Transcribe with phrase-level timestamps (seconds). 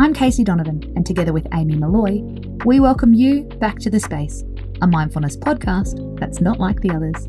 [0.00, 2.20] I'm Casey Donovan, and together with Amy Molloy,
[2.64, 4.44] we welcome you back to The Space,
[4.80, 7.26] a mindfulness podcast that's not like the others.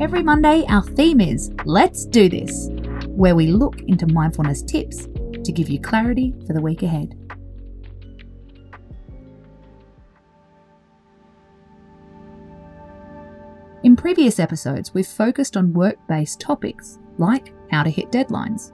[0.00, 2.68] Every Monday, our theme is Let's Do This,
[3.08, 5.08] where we look into mindfulness tips
[5.42, 7.18] to give you clarity for the week ahead.
[13.82, 18.70] In previous episodes, we've focused on work based topics like how to hit deadlines.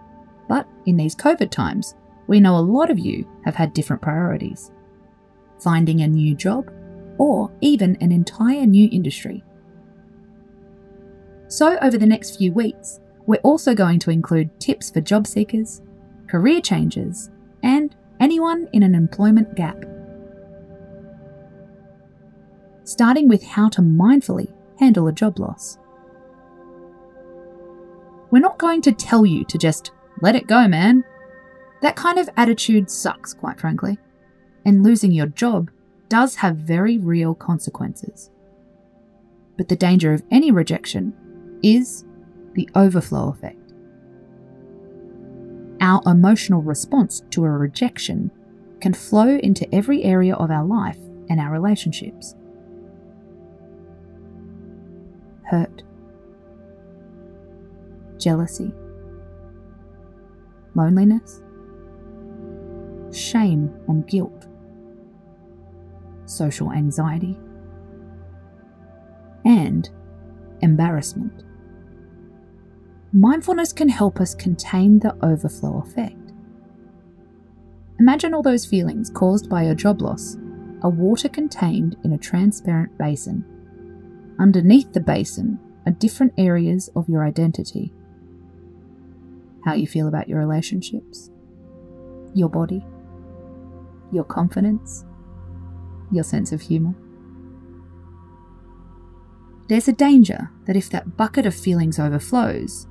[0.46, 1.95] But in these COVID times,
[2.28, 4.70] we know a lot of you have had different priorities
[5.60, 6.70] finding a new job,
[7.19, 9.42] or even an entire new industry.
[11.48, 15.83] So, over the next few weeks, we're also going to include tips for job seekers,
[16.28, 17.30] career changers,
[17.62, 19.84] and anyone in an employment gap.
[22.84, 25.78] Starting with how to mindfully handle a job loss.
[28.30, 31.05] We're not going to tell you to just let it go, man.
[31.82, 33.98] That kind of attitude sucks, quite frankly.
[34.64, 35.70] And losing your job
[36.08, 38.30] does have very real consequences.
[39.56, 41.14] But the danger of any rejection
[41.62, 42.04] is
[42.54, 43.72] the overflow effect.
[45.80, 48.30] Our emotional response to a rejection
[48.80, 52.34] can flow into every area of our life and our relationships.
[55.44, 55.82] Hurt,
[58.18, 58.72] jealousy,
[60.74, 61.40] loneliness,
[63.19, 64.47] shame and guilt,
[66.27, 67.38] social anxiety,
[69.44, 69.88] and
[70.61, 71.44] embarrassment.
[73.12, 76.33] Mindfulness can help us contain the overflow effect.
[77.98, 80.36] Imagine all those feelings caused by your job loss
[80.83, 83.44] are water contained in a transparent basin.
[84.39, 87.92] Underneath the basin are different areas of your identity
[89.64, 91.30] how you feel about your relationships,
[92.33, 92.85] your body,
[94.13, 95.05] your confidence,
[96.11, 96.95] your sense of humour.
[99.69, 102.86] There's a danger that if that bucket of feelings overflows,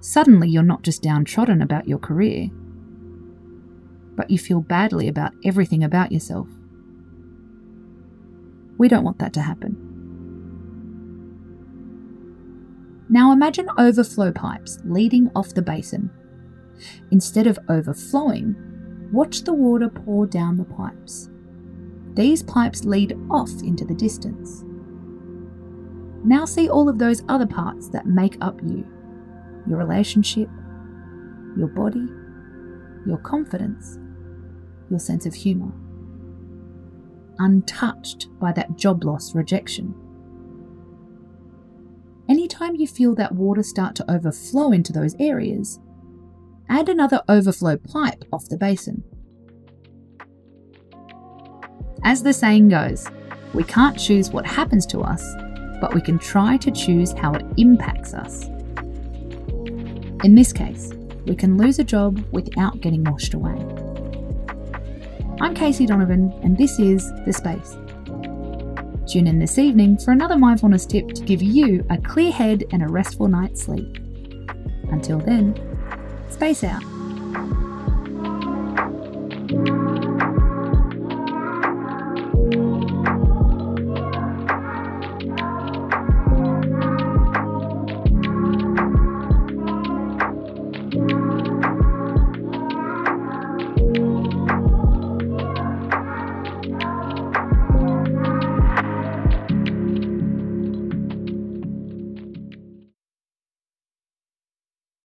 [0.00, 2.48] suddenly you're not just downtrodden about your career,
[4.14, 6.46] but you feel badly about everything about yourself.
[8.78, 9.76] We don't want that to happen.
[13.08, 16.10] Now imagine overflow pipes leading off the basin.
[17.10, 18.54] Instead of overflowing,
[19.12, 21.30] watch the water pour down the pipes.
[22.14, 24.64] These pipes lead off into the distance.
[26.24, 28.86] Now see all of those other parts that make up you
[29.66, 30.48] your relationship,
[31.56, 32.08] your body,
[33.06, 33.98] your confidence,
[34.90, 35.72] your sense of humour.
[37.38, 39.94] Untouched by that job loss rejection.
[42.28, 45.80] Anytime you feel that water start to overflow into those areas,
[46.70, 49.02] add another overflow pipe off the basin.
[52.04, 53.06] As the saying goes,
[53.52, 55.22] we can't choose what happens to us,
[55.80, 58.44] but we can try to choose how it impacts us.
[60.22, 60.92] In this case,
[61.26, 63.58] we can lose a job without getting washed away.
[65.40, 67.76] I'm Casey Donovan, and this is The Space.
[69.10, 72.82] Tune in this evening for another mindfulness tip to give you a clear head and
[72.82, 73.98] a restful night's sleep.
[74.90, 75.54] Until then,
[76.32, 76.99] space out.